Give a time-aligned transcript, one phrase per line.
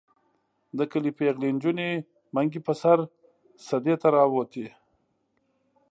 [0.77, 1.89] د کلي پېغلې نجونې
[2.35, 2.97] منګي په سر
[3.67, 4.67] سدې ته راوتې.